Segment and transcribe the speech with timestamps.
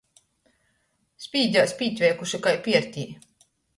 [1.25, 3.05] Spīdēs pītveikuši kai piertī.